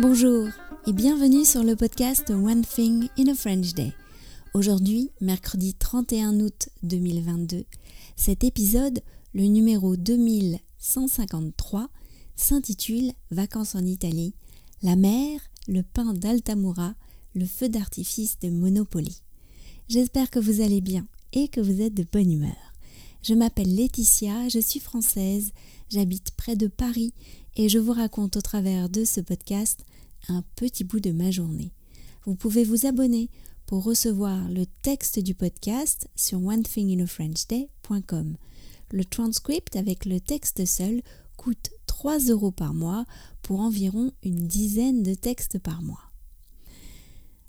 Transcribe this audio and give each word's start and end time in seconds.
Bonjour 0.00 0.46
et 0.86 0.92
bienvenue 0.92 1.44
sur 1.44 1.64
le 1.64 1.74
podcast 1.74 2.30
One 2.30 2.64
Thing 2.64 3.08
in 3.18 3.26
a 3.26 3.34
French 3.34 3.74
Day. 3.74 3.92
Aujourd'hui, 4.54 5.10
mercredi 5.20 5.74
31 5.74 6.38
août 6.38 6.68
2022, 6.84 7.64
cet 8.14 8.44
épisode, 8.44 9.00
le 9.34 9.42
numéro 9.46 9.96
2153, 9.96 11.88
s'intitule 12.36 13.10
Vacances 13.32 13.74
en 13.74 13.84
Italie, 13.84 14.34
la 14.84 14.94
mer, 14.94 15.40
le 15.66 15.82
pain 15.82 16.14
d'Altamura, 16.14 16.94
le 17.34 17.46
feu 17.46 17.68
d'artifice 17.68 18.38
de 18.38 18.50
Monopoly. 18.50 19.22
J'espère 19.88 20.30
que 20.30 20.38
vous 20.38 20.60
allez 20.60 20.80
bien 20.80 21.08
et 21.32 21.48
que 21.48 21.60
vous 21.60 21.80
êtes 21.80 21.94
de 21.94 22.06
bonne 22.12 22.30
humeur. 22.30 22.68
Je 23.22 23.34
m'appelle 23.34 23.74
Laetitia, 23.74 24.48
je 24.48 24.60
suis 24.60 24.78
française, 24.78 25.50
j'habite 25.90 26.30
près 26.32 26.56
de 26.56 26.66
Paris 26.66 27.12
et 27.56 27.68
je 27.68 27.78
vous 27.78 27.92
raconte 27.92 28.36
au 28.36 28.40
travers 28.40 28.88
de 28.88 29.04
ce 29.04 29.20
podcast 29.20 29.84
un 30.28 30.42
petit 30.56 30.84
bout 30.84 31.00
de 31.00 31.10
ma 31.10 31.30
journée. 31.30 31.72
Vous 32.24 32.34
pouvez 32.34 32.64
vous 32.64 32.86
abonner 32.86 33.30
pour 33.66 33.84
recevoir 33.84 34.48
le 34.48 34.64
texte 34.82 35.18
du 35.18 35.34
podcast 35.34 36.08
sur 36.16 36.42
onethinginafrenchday.com. 36.42 38.36
Le 38.90 39.04
transcript 39.04 39.76
avec 39.76 40.06
le 40.06 40.20
texte 40.20 40.64
seul 40.64 41.02
coûte 41.36 41.70
3 41.86 42.18
euros 42.28 42.50
par 42.50 42.74
mois 42.74 43.04
pour 43.42 43.60
environ 43.60 44.12
une 44.22 44.46
dizaine 44.46 45.02
de 45.02 45.14
textes 45.14 45.58
par 45.58 45.82
mois. 45.82 46.10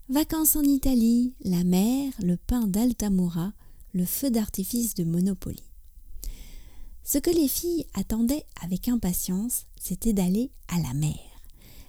Vacances 0.10 0.56
en 0.56 0.64
Italie, 0.64 1.36
la 1.44 1.64
mer, 1.64 2.12
le 2.24 2.36
pain 2.36 2.68
d'Altamura, 2.68 3.54
le 3.94 4.06
feu 4.06 4.32
d'artifice 4.32 4.96
de 4.96 5.04
Monopoly. 5.04 5.69
Ce 7.12 7.18
que 7.18 7.32
les 7.32 7.48
filles 7.48 7.88
attendaient 7.96 8.46
avec 8.62 8.88
impatience, 8.88 9.66
c'était 9.82 10.14
d'aller 10.14 10.52
à 10.68 10.80
la 10.80 10.94
mer. 10.94 11.18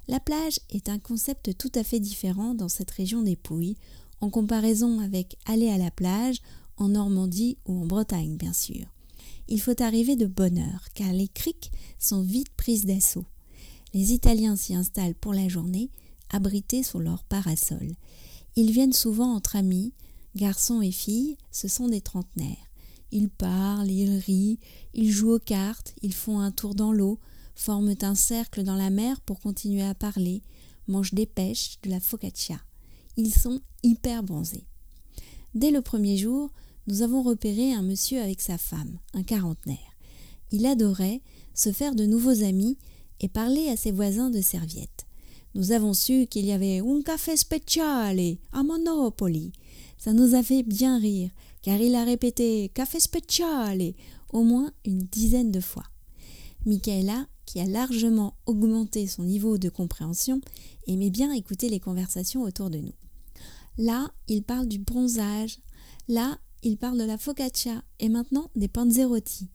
La 0.09 0.19
plage 0.19 0.61
est 0.71 0.89
un 0.89 0.99
concept 0.99 1.59
tout 1.59 1.71
à 1.75 1.85
fait 1.85 2.01
différent 2.01 2.55
dans 2.55 2.71
cette 2.71 2.91
région 2.91 3.21
des 3.21 3.37
Pouilles, 3.37 3.77
en 4.23 4.31
comparaison 4.31 4.99
avec 5.01 5.37
aller 5.45 5.69
à 5.69 5.77
la 5.77 5.91
plage 5.91 6.41
en 6.79 6.89
Normandie 6.89 7.59
ou 7.67 7.83
en 7.83 7.85
Bretagne, 7.85 8.39
bien 8.39 8.55
sûr. 8.55 8.87
Il 9.47 9.61
faut 9.61 9.83
arriver 9.83 10.17
de 10.17 10.25
bonne 10.25 10.57
heure, 10.57 10.87
car 10.95 11.13
les 11.13 11.29
criques 11.29 11.71
sont 11.99 12.23
vite 12.23 12.55
prises 12.57 12.87
d'assaut. 12.87 13.27
Les 13.93 14.15
Italiens 14.15 14.57
s'y 14.57 14.75
installent 14.75 15.17
pour 15.17 15.35
la 15.35 15.49
journée, 15.49 15.91
abrités 16.31 16.83
sous 16.83 16.99
leur 16.99 17.25
parasol. 17.25 17.93
Ils 18.57 18.73
viennent 18.73 18.95
souvent 18.95 19.35
entre 19.35 19.57
amis, 19.57 19.93
garçons 20.35 20.81
et 20.81 20.93
filles, 20.93 21.37
ce 21.51 21.69
sont 21.69 21.89
des 21.89 22.01
trentenaires. 22.01 22.70
Ils 23.13 23.31
parlent, 23.31 23.91
ils 23.91 24.19
rient, 24.19 24.59
ils 24.95 25.11
jouent 25.11 25.33
aux 25.33 25.39
cartes, 25.39 25.95
ils 26.03 26.15
font 26.15 26.39
un 26.39 26.51
tour 26.51 26.75
dans 26.75 26.93
l'eau, 26.93 27.19
forment 27.55 27.95
un 28.03 28.15
cercle 28.15 28.63
dans 28.63 28.77
la 28.77 28.91
mer 28.91 29.21
pour 29.21 29.41
continuer 29.41 29.83
à 29.83 29.95
parler, 29.95 30.43
mangent 30.87 31.15
des 31.15 31.27
pêches, 31.27 31.79
de 31.83 31.91
la 31.91 32.01
focaccia. 32.01 32.61
Ils 33.17 33.35
sont 33.35 33.61
hyper 33.83 34.23
bronzés. 34.23 34.67
Dès 35.55 35.71
le 35.71 35.83
premier 35.83 36.17
jour, 36.17 36.51
nous 36.87 37.03
avons 37.03 37.23
repéré 37.23 37.73
un 37.73 37.83
monsieur 37.83 38.21
avec 38.21 38.41
sa 38.41 38.59
femme, 38.59 38.99
un 39.15 39.23
quarantenaire. 39.23 39.79
Il 40.53 40.67
adorait 40.67 41.21
se 41.55 41.73
faire 41.73 41.95
de 41.95 42.07
nouveaux 42.07 42.43
amis 42.43 42.79
et 43.21 43.29
parler 43.29 43.69
à 43.69 43.77
ses 43.77 43.93
voisins 43.93 44.31
de 44.31 44.41
serviettes. 44.41 45.07
Nous 45.55 45.73
avons 45.73 45.95
su 45.95 46.27
qu'il 46.27 46.47
y 46.47 46.53
avait 46.53 46.79
un 46.79 47.03
café 47.03 47.37
speciale 47.37 48.37
à 48.53 48.63
Monopoly. 48.63 49.53
Ça 50.01 50.13
nous 50.13 50.35
a 50.35 50.43
fait 50.43 50.65
bien 50.65 50.99
rire, 50.99 51.31
car 51.63 51.81
il 51.81 51.95
a 51.95 52.03
répété 52.03 52.73
café 52.75 52.99
speciale 52.99 53.93
au 54.31 54.43
moins 54.43 54.73
une 54.85 55.03
dizaine 55.03 55.53
de 55.53 55.61
fois. 55.61 55.85
Michaela 56.67 57.27
qui 57.51 57.59
a 57.59 57.67
largement 57.67 58.35
augmenté 58.47 59.09
son 59.09 59.25
niveau 59.25 59.59
de 59.59 59.69
compréhension, 59.69 60.41
aimait 60.87 61.11
bien 61.11 61.33
écouter 61.33 61.69
les 61.69 61.81
conversations 61.81 62.43
autour 62.43 62.71
de 62.71 62.79
nous. 62.79 62.95
Là, 63.77 64.13
il 64.29 64.45
parle 64.45 64.69
du 64.69 64.79
bronzage, 64.79 65.59
là, 66.07 66.39
il 66.63 66.77
parle 66.77 66.99
de 66.99 67.05
la 67.05 67.19
focaccia 67.19 67.83
et 67.99 68.09
maintenant 68.09 68.53
des 68.55 68.69
panzerotti. 68.69 69.49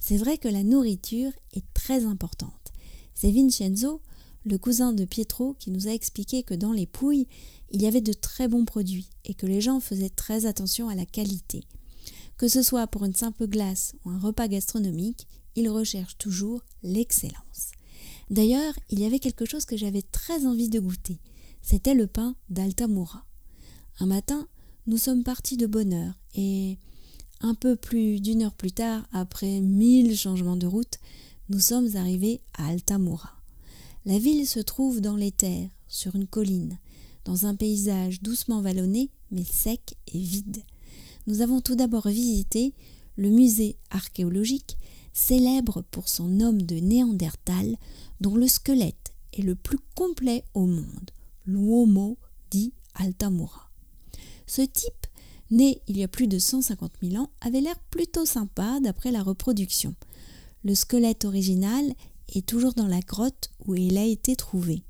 C'est 0.00 0.16
vrai 0.16 0.38
que 0.38 0.48
la 0.48 0.64
nourriture 0.64 1.32
est 1.52 1.66
très 1.74 2.06
importante. 2.06 2.72
C'est 3.14 3.30
Vincenzo, 3.30 4.00
le 4.44 4.58
cousin 4.58 4.92
de 4.92 5.04
Pietro, 5.04 5.54
qui 5.58 5.70
nous 5.70 5.88
a 5.88 5.92
expliqué 5.92 6.42
que 6.42 6.54
dans 6.54 6.72
les 6.72 6.86
Pouilles, 6.86 7.26
il 7.70 7.82
y 7.82 7.86
avait 7.86 8.00
de 8.00 8.12
très 8.12 8.48
bons 8.48 8.64
produits 8.64 9.10
et 9.24 9.34
que 9.34 9.46
les 9.46 9.60
gens 9.60 9.80
faisaient 9.80 10.08
très 10.08 10.46
attention 10.46 10.88
à 10.88 10.94
la 10.94 11.06
qualité. 11.06 11.64
Que 12.36 12.48
ce 12.48 12.62
soit 12.62 12.86
pour 12.86 13.04
une 13.04 13.14
simple 13.14 13.46
glace 13.46 13.94
ou 14.04 14.10
un 14.10 14.18
repas 14.18 14.48
gastronomique, 14.48 15.26
il 15.56 15.68
recherche 15.68 16.16
toujours 16.18 16.62
l'excellence. 16.82 17.72
D'ailleurs, 18.30 18.74
il 18.90 19.00
y 19.00 19.04
avait 19.04 19.18
quelque 19.18 19.44
chose 19.44 19.64
que 19.64 19.76
j'avais 19.76 20.02
très 20.02 20.46
envie 20.46 20.68
de 20.68 20.80
goûter. 20.80 21.18
C'était 21.62 21.94
le 21.94 22.06
pain 22.06 22.36
d'Altamura. 22.48 23.24
Un 23.98 24.06
matin, 24.06 24.48
nous 24.86 24.98
sommes 24.98 25.24
partis 25.24 25.56
de 25.56 25.66
bonne 25.66 25.92
heure 25.92 26.14
et 26.34 26.78
un 27.40 27.54
peu 27.54 27.76
plus 27.76 28.20
d'une 28.20 28.42
heure 28.42 28.54
plus 28.54 28.72
tard, 28.72 29.06
après 29.12 29.60
mille 29.60 30.16
changements 30.16 30.56
de 30.56 30.66
route, 30.66 30.98
nous 31.48 31.60
sommes 31.60 31.96
arrivés 31.96 32.40
à 32.54 32.68
Altamura. 32.68 33.37
La 34.04 34.18
ville 34.18 34.46
se 34.46 34.60
trouve 34.60 35.00
dans 35.00 35.16
les 35.16 35.32
terres, 35.32 35.70
sur 35.86 36.14
une 36.14 36.26
colline, 36.26 36.78
dans 37.24 37.46
un 37.46 37.54
paysage 37.54 38.22
doucement 38.22 38.62
vallonné, 38.62 39.10
mais 39.30 39.44
sec 39.44 39.96
et 40.12 40.18
vide. 40.18 40.62
Nous 41.26 41.42
avons 41.42 41.60
tout 41.60 41.74
d'abord 41.74 42.08
visité 42.08 42.72
le 43.16 43.28
musée 43.30 43.76
archéologique 43.90 44.78
célèbre 45.12 45.82
pour 45.90 46.08
son 46.08 46.40
homme 46.40 46.62
de 46.62 46.76
Néandertal 46.76 47.76
dont 48.20 48.36
le 48.36 48.46
squelette 48.46 49.12
est 49.32 49.42
le 49.42 49.56
plus 49.56 49.78
complet 49.94 50.44
au 50.54 50.64
monde, 50.64 51.10
l'Uomo 51.44 52.16
di 52.50 52.72
Altamura. 52.94 53.70
Ce 54.46 54.62
type, 54.62 55.06
né 55.50 55.82
il 55.88 55.98
y 55.98 56.04
a 56.04 56.08
plus 56.08 56.28
de 56.28 56.38
150 56.38 56.92
000 57.02 57.22
ans, 57.22 57.30
avait 57.40 57.60
l'air 57.60 57.78
plutôt 57.90 58.24
sympa 58.24 58.78
d'après 58.80 59.10
la 59.10 59.22
reproduction. 59.22 59.94
Le 60.64 60.74
squelette 60.74 61.24
original 61.24 61.92
toujours 62.46 62.74
dans 62.74 62.86
la 62.86 63.00
grotte 63.00 63.50
où 63.66 63.74
il 63.74 63.98
a 63.98 64.04
été 64.04 64.36
trouvé. 64.36 64.82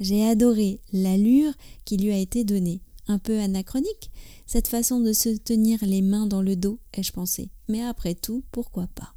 J'ai 0.00 0.26
adoré 0.26 0.80
l'allure 0.92 1.52
qui 1.84 1.96
lui 1.96 2.10
a 2.10 2.18
été 2.18 2.44
donnée. 2.44 2.82
Un 3.08 3.18
peu 3.18 3.38
anachronique, 3.38 4.10
cette 4.46 4.66
façon 4.66 5.00
de 5.00 5.12
se 5.12 5.28
tenir 5.28 5.78
les 5.82 6.02
mains 6.02 6.26
dans 6.26 6.42
le 6.42 6.56
dos, 6.56 6.80
ai-je 6.92 7.12
pensé. 7.12 7.50
Mais 7.68 7.82
après 7.82 8.14
tout, 8.14 8.42
pourquoi 8.50 8.88
pas? 8.88 9.14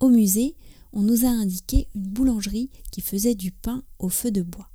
Au 0.00 0.08
musée, 0.08 0.56
on 0.92 1.02
nous 1.02 1.26
a 1.26 1.28
indiqué 1.28 1.88
une 1.94 2.08
boulangerie 2.08 2.70
qui 2.90 3.02
faisait 3.02 3.34
du 3.34 3.50
pain 3.50 3.82
au 3.98 4.08
feu 4.08 4.30
de 4.30 4.42
bois. 4.42 4.70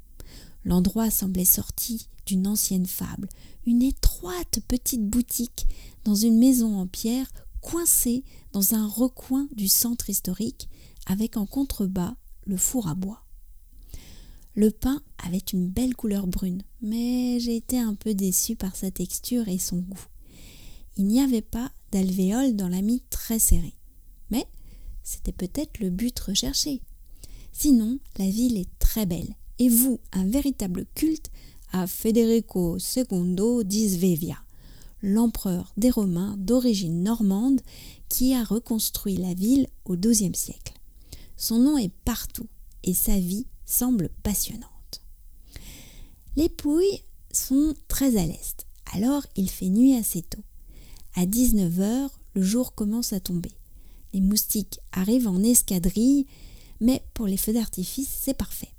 L'endroit 0.64 1.10
semblait 1.10 1.46
sorti 1.46 2.08
d'une 2.28 2.46
ancienne 2.48 2.86
fable, 2.86 3.28
une 3.66 3.82
étroite 3.82 4.60
petite 4.68 5.06
boutique 5.08 5.66
dans 6.04 6.16
une 6.16 6.38
maison 6.38 6.78
en 6.78 6.86
pierre 6.86 7.32
coincée 7.62 8.24
dans 8.52 8.74
un 8.74 8.88
recoin 8.88 9.48
du 9.56 9.68
centre 9.68 10.10
historique 10.10 10.70
avec 11.06 11.38
en 11.38 11.46
contrebas 11.46 12.16
le 12.46 12.58
four 12.58 12.88
à 12.88 12.96
bois. 12.96 13.24
Le 14.54 14.70
pain 14.70 15.02
avait 15.24 15.38
une 15.38 15.70
belle 15.70 15.96
couleur 15.96 16.28
brune, 16.28 16.64
mais 16.82 17.40
j'ai 17.40 17.56
été 17.56 17.80
un 17.80 17.96
peu 17.96 18.14
déçue 18.14 18.56
par 18.56 18.76
sa 18.76 18.92
texture 18.92 19.48
et 19.48 19.60
son 19.60 19.78
goût. 19.78 20.08
Il 20.98 21.06
n'y 21.06 21.22
avait 21.22 21.42
pas 21.42 21.72
d'alvéole 21.92 22.56
dans 22.56 22.68
la 22.68 22.82
mie 22.82 23.04
très 23.10 23.40
serrée. 23.40 23.78
Mais 24.30 24.46
c'était 25.04 25.32
peut-être 25.32 25.80
le 25.80 25.90
but 25.90 26.20
recherché. 26.20 26.82
Sinon, 27.54 28.00
la 28.18 28.30
ville 28.30 28.58
est 28.58 28.70
très 28.80 29.06
belle 29.06 29.36
et 29.60 29.70
vous 29.70 30.00
un 30.12 30.26
véritable 30.26 30.86
culte 30.96 31.32
à 31.72 31.88
Federico 31.88 32.78
II 32.78 33.64
di 33.64 33.90
Svevia, 33.90 34.38
l'empereur 35.02 35.74
des 35.78 35.90
Romains 35.90 36.36
d'origine 36.38 37.04
normande 37.04 37.62
qui 38.10 38.34
a 38.34 38.44
reconstruit 38.44 39.18
la 39.18 39.34
ville 39.34 39.68
au 39.86 39.96
XIIe 39.96 40.36
siècle. 40.36 40.74
Son 41.38 41.59
nom 41.59 41.78
est 41.78 41.94
partout 42.06 42.48
et 42.84 42.94
sa 42.94 43.18
vie 43.18 43.48
semble 43.66 44.09
passionnante. 44.24 45.02
Les 46.36 46.50
Pouilles 46.50 47.02
sont 47.32 47.74
très 47.88 48.18
à 48.18 48.26
l'est, 48.26 48.68
alors 48.94 49.26
il 49.36 49.50
fait 49.50 49.70
nuit 49.70 49.96
assez 49.96 50.22
tôt. 50.22 50.44
À 51.16 51.26
19h, 51.26 52.09
le 52.36 52.42
jour 52.42 52.74
commence 52.76 53.14
à 53.14 53.20
tomber. 53.20 53.52
Les 54.14 54.22
moustiques 54.22 54.80
arrivent 54.92 55.28
en 55.28 55.42
escadrille, 55.44 56.28
mais 56.80 57.04
pour 57.14 57.28
les 57.28 57.38
feux 57.38 57.54
d'artifice, 57.54 58.09
c'est 58.22 58.34
parfait. 58.34 58.72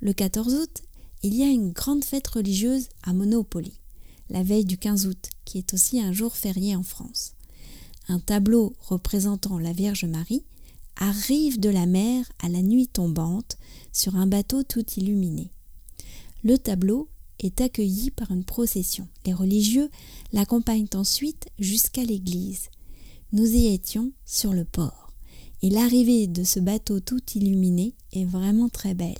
Le 0.00 0.12
14 0.12 0.54
août, 0.54 0.82
il 1.22 1.34
y 1.34 1.42
a 1.42 1.48
une 1.48 1.72
grande 1.72 2.04
fête 2.04 2.26
religieuse 2.28 2.88
à 3.02 3.12
Monopoly, 3.12 3.79
la 4.30 4.42
veille 4.42 4.64
du 4.64 4.78
15 4.78 5.06
août, 5.06 5.28
qui 5.44 5.58
est 5.58 5.74
aussi 5.74 6.00
un 6.00 6.12
jour 6.12 6.36
férié 6.36 6.76
en 6.76 6.82
France. 6.82 7.34
Un 8.08 8.20
tableau 8.20 8.74
représentant 8.80 9.58
la 9.58 9.72
Vierge 9.72 10.04
Marie 10.04 10.44
arrive 10.96 11.58
de 11.60 11.68
la 11.68 11.86
mer 11.86 12.24
à 12.40 12.48
la 12.48 12.62
nuit 12.62 12.88
tombante 12.88 13.56
sur 13.92 14.16
un 14.16 14.26
bateau 14.26 14.62
tout 14.62 14.84
illuminé. 14.96 15.50
Le 16.42 16.56
tableau 16.58 17.08
est 17.38 17.60
accueilli 17.60 18.10
par 18.10 18.30
une 18.30 18.44
procession. 18.44 19.08
Les 19.26 19.32
religieux 19.32 19.90
l'accompagnent 20.32 20.88
ensuite 20.94 21.48
jusqu'à 21.58 22.04
l'église. 22.04 22.68
Nous 23.32 23.46
y 23.46 23.66
étions 23.66 24.12
sur 24.24 24.52
le 24.52 24.64
port, 24.64 25.12
et 25.62 25.70
l'arrivée 25.70 26.26
de 26.26 26.44
ce 26.44 26.60
bateau 26.60 27.00
tout 27.00 27.20
illuminé 27.34 27.94
est 28.12 28.24
vraiment 28.24 28.68
très 28.68 28.94
belle. 28.94 29.14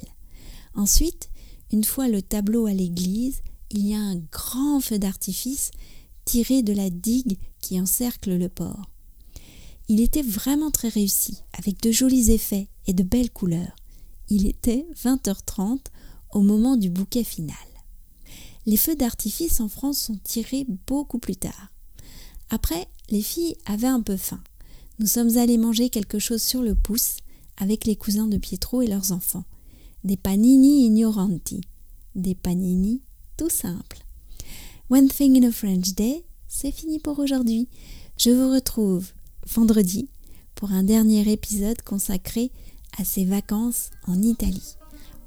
Ensuite, 0.75 1.31
une 1.73 1.85
fois 1.85 2.09
le 2.09 2.23
tableau 2.23 2.67
à 2.67 2.73
l'église, 2.73 3.43
il 3.71 3.87
y 3.87 3.95
a 3.95 4.01
un 4.01 4.17
grand 4.17 4.81
feu 4.81 4.99
d'artifice 4.99 5.71
tiré 6.25 6.63
de 6.63 6.73
la 6.73 6.91
digue 6.91 7.39
qui 7.61 7.81
encercle 7.81 8.37
le 8.37 8.49
port. 8.49 8.91
Il 9.89 10.01
était 10.01 10.23
vraiment 10.23 10.71
très 10.71 10.89
réussi, 10.89 11.43
avec 11.59 11.81
de 11.83 11.91
jolis 11.91 12.31
effets 12.31 12.69
et 12.87 12.93
de 12.93 13.03
belles 13.03 13.31
couleurs. 13.31 13.75
Il 14.29 14.47
était 14.47 14.87
20h30 14.97 15.87
au 16.33 16.41
moment 16.41 16.77
du 16.77 16.91
bouquet 16.91 17.25
final. 17.25 17.57
Les 18.67 18.77
feux 18.77 18.95
d'artifice 18.95 19.61
en 19.61 19.69
France 19.69 19.99
sont 19.99 20.19
tirés 20.23 20.67
beaucoup 20.87 21.19
plus 21.19 21.37
tard. 21.37 21.73
Après, 22.51 22.87
les 23.09 23.23
filles 23.23 23.57
avaient 23.67 23.87
un 23.87 24.03
peu 24.03 24.17
faim. 24.17 24.43
Nous 24.99 25.07
sommes 25.07 25.37
allés 25.39 25.59
manger 25.59 25.91
quelque 25.91 26.19
chose 26.19 26.43
sur 26.43 26.63
le 26.63 26.75
pouce 26.75 27.17
avec 27.57 27.85
les 27.85 27.97
cousins 27.97 28.29
de 28.29 28.37
Pietro 28.37 28.83
et 28.83 28.87
leurs 28.87 29.13
enfants. 29.13 29.45
Des 30.05 30.17
panini 30.17 30.87
ignoranti. 30.87 31.63
Des 32.15 32.35
panini 32.35 33.03
tout 33.41 33.49
simples. 33.49 34.05
One 34.91 35.09
Thing 35.09 35.43
in 35.43 35.49
a 35.49 35.51
French 35.51 35.95
Day, 35.95 36.27
c'est 36.47 36.71
fini 36.71 36.99
pour 36.99 37.19
aujourd'hui. 37.21 37.71
Je 38.19 38.29
vous 38.29 38.53
retrouve 38.53 39.13
vendredi 39.47 40.11
pour 40.55 40.73
un 40.73 40.83
dernier 40.83 41.27
épisode 41.33 41.81
consacré 41.81 42.53
à 42.99 43.05
ces 43.05 43.25
vacances 43.25 43.93
en 44.07 44.21
Italie. 44.21 44.77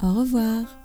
Au 0.04 0.14
revoir 0.14 0.83